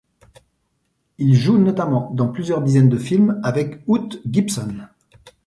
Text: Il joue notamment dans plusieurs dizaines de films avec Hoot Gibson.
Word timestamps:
Il 1.19 1.35
joue 1.35 1.59
notamment 1.59 2.09
dans 2.15 2.27
plusieurs 2.31 2.63
dizaines 2.63 2.89
de 2.89 2.97
films 2.97 3.39
avec 3.43 3.83
Hoot 3.85 4.19
Gibson. 4.25 4.87